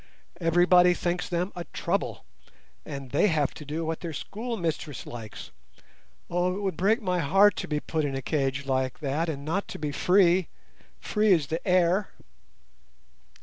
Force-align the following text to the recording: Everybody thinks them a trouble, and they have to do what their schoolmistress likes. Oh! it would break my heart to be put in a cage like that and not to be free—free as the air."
Everybody 0.39 0.95
thinks 0.95 1.29
them 1.29 1.51
a 1.55 1.63
trouble, 1.65 2.25
and 2.87 3.11
they 3.11 3.27
have 3.27 3.53
to 3.53 3.63
do 3.63 3.85
what 3.85 3.99
their 3.99 4.13
schoolmistress 4.13 5.05
likes. 5.05 5.51
Oh! 6.27 6.55
it 6.57 6.61
would 6.63 6.75
break 6.75 7.03
my 7.03 7.19
heart 7.19 7.55
to 7.57 7.67
be 7.67 7.79
put 7.79 8.03
in 8.03 8.15
a 8.15 8.21
cage 8.23 8.65
like 8.65 8.97
that 9.01 9.29
and 9.29 9.45
not 9.45 9.67
to 9.67 9.77
be 9.77 9.91
free—free 9.91 11.33
as 11.33 11.45
the 11.45 11.67
air." 11.67 12.09